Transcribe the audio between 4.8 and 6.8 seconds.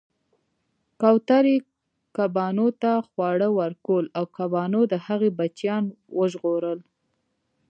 د هغې بچیان وژغورل